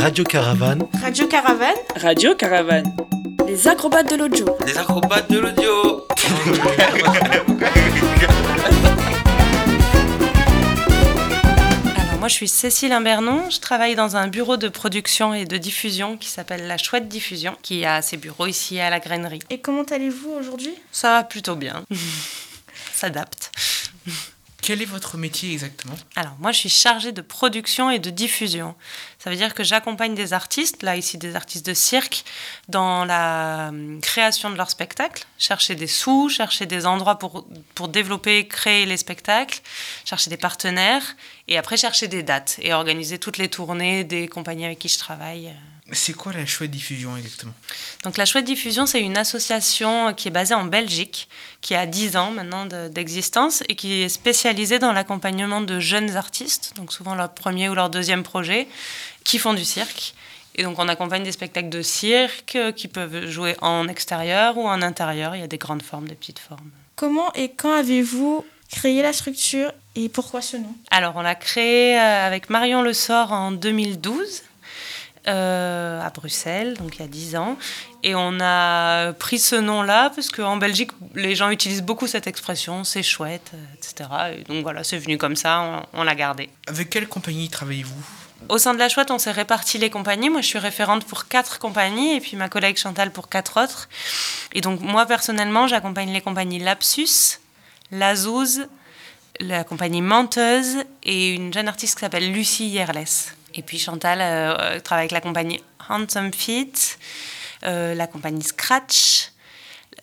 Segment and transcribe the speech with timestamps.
[0.00, 0.88] Radio Caravane.
[1.02, 1.76] Radio Caravane.
[1.96, 2.96] Radio Caravane.
[3.46, 4.46] Les acrobates de l'audio.
[4.66, 6.06] Les acrobates de l'audio.
[11.98, 15.58] Alors moi je suis Cécile Imbernon, je travaille dans un bureau de production et de
[15.58, 19.40] diffusion qui s'appelle La Chouette Diffusion, qui a ses bureaux ici à la grainerie.
[19.50, 20.72] Et comment allez-vous aujourd'hui?
[20.92, 21.84] Ça va plutôt bien,
[22.94, 23.52] s'adapte.
[24.70, 25.96] Quel est votre métier exactement?
[26.14, 28.76] Alors moi je suis chargée de production et de diffusion.
[29.18, 32.24] Ça veut dire que j'accompagne des artistes, là ici des artistes de cirque,
[32.68, 37.88] dans la hum, création de leurs spectacles, chercher des sous, chercher des endroits pour, pour
[37.88, 39.60] développer, créer les spectacles,
[40.04, 41.16] chercher des partenaires
[41.48, 44.98] et après chercher des dates et organiser toutes les tournées des compagnies avec qui je
[44.98, 45.52] travaille.
[45.92, 47.52] C'est quoi la chouette diffusion exactement?
[48.04, 51.28] Donc la Chouette Diffusion, c'est une association qui est basée en Belgique,
[51.60, 56.16] qui a 10 ans maintenant de- d'existence et qui est spécialisée dans l'accompagnement de jeunes
[56.16, 58.68] artistes, donc souvent leur premier ou leur deuxième projet,
[59.24, 60.14] qui font du cirque.
[60.56, 64.68] Et donc on accompagne des spectacles de cirque euh, qui peuvent jouer en extérieur ou
[64.68, 65.34] en intérieur.
[65.36, 66.70] Il y a des grandes formes, des petites formes.
[66.96, 70.72] Comment et quand avez-vous créé la structure et pourquoi ce nom?
[70.90, 74.42] Alors, on l'a créé euh, avec Marion Le Sort en 2012
[75.30, 77.56] euh, à Bruxelles, donc il y a 10 ans.
[78.02, 82.84] Et on a pris ce nom-là parce qu'en Belgique, les gens utilisent beaucoup cette expression,
[82.84, 84.10] c'est chouette, etc.
[84.38, 86.50] Et donc voilà, c'est venu comme ça, on, on l'a gardé.
[86.66, 88.04] Avec quelle compagnie travaillez-vous?
[88.48, 90.30] Au sein de la chouette, on s'est réparti les compagnies.
[90.30, 93.88] Moi, je suis référente pour quatre compagnies et puis ma collègue Chantal pour quatre autres.
[94.52, 97.38] Et donc, moi, personnellement, j'accompagne les compagnies Lapsus,
[97.92, 98.66] Lazouze,
[99.40, 103.34] la compagnie Menteuse et une jeune artiste qui s'appelle Lucie Yerles.
[103.54, 106.98] Et puis Chantal euh, travaille avec la compagnie Handsome Feet,
[107.64, 109.32] euh, la compagnie Scratch,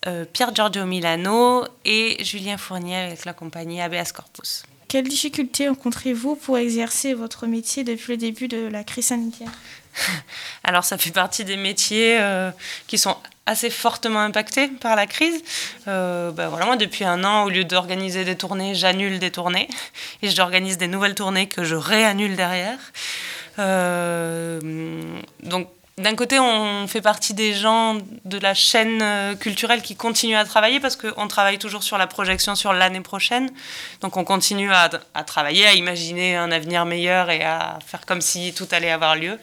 [0.06, 4.64] euh, Pierre Giorgio Milano et Julien Fournier avec la compagnie Habeas Corpus.
[4.88, 9.52] Quelles difficultés rencontrez-vous pour exercer votre métier depuis le début de la crise sanitaire?
[10.64, 12.52] Alors ça fait partie des métiers euh,
[12.88, 15.42] qui sont assez fortement impactés par la crise.
[15.88, 19.68] Euh, ben voilà, moi depuis un an, au lieu d'organiser des tournées, j'annule des tournées
[20.22, 22.78] et j'organise des nouvelles tournées que je réannule derrière.
[23.60, 24.60] Euh,
[25.44, 30.38] donc d'un côté, on fait partie des gens de la chaîne euh, culturelle qui continuent
[30.38, 33.50] à travailler parce qu'on travaille toujours sur la projection sur l'année prochaine.
[34.02, 38.22] Donc on continue à, à travailler, à imaginer un avenir meilleur et à faire comme
[38.22, 39.40] si tout allait avoir lieu.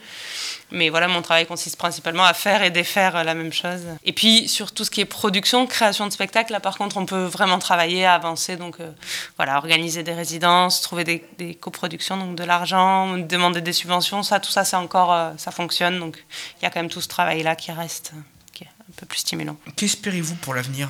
[0.75, 3.83] Mais voilà, mon travail consiste principalement à faire et défaire la même chose.
[4.05, 7.07] Et puis, sur tout ce qui est production, création de spectacle, là, par contre, on
[7.07, 8.57] peut vraiment travailler, avancer.
[8.57, 8.91] Donc, euh,
[9.37, 14.41] voilà, organiser des résidences, trouver des, des coproductions, donc de l'argent, demander des subventions, ça,
[14.41, 16.01] tout ça, c'est encore, euh, ça fonctionne.
[16.01, 16.25] Donc,
[16.61, 18.13] il y a quand même tout ce travail-là qui reste,
[18.53, 19.57] qui est un peu plus stimulant.
[19.77, 20.89] Qu'espérez-vous pour l'avenir?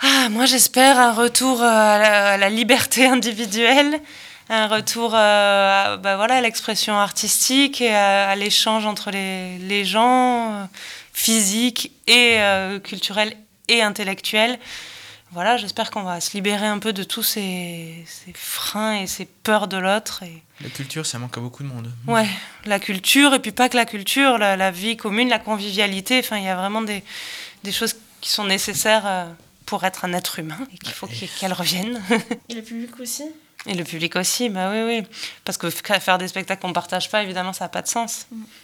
[0.00, 4.00] Ah, moi, j'espère un retour euh, à la, à la liberté individuelle,
[4.48, 9.58] un retour euh, à, bah voilà, à l'expression artistique et à, à l'échange entre les,
[9.58, 10.64] les gens, euh,
[11.12, 13.36] physiques et euh, culturels
[13.68, 14.58] et intellectuels.
[15.32, 19.24] Voilà, j'espère qu'on va se libérer un peu de tous ces, ces freins et ces
[19.24, 20.22] peurs de l'autre.
[20.22, 20.42] Et...
[20.60, 21.90] La culture, ça manque à beaucoup de monde.
[22.06, 22.28] Ouais,
[22.66, 26.20] la culture, et puis pas que la culture, la, la vie commune, la convivialité.
[26.20, 27.02] Enfin, il y a vraiment des,
[27.64, 29.24] des choses qui sont nécessaires euh,
[29.66, 32.00] pour être un être humain et qu'il faut qu'elles reviennent.
[32.48, 33.24] Et le public aussi?
[33.66, 35.06] Et le public aussi, bah oui, oui.
[35.44, 38.26] Parce que faire des spectacles qu'on partage pas, évidemment, ça n'a pas de sens.